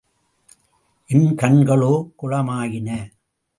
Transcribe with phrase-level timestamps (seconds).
[1.09, 2.89] என் கண்களோ குளமாயின.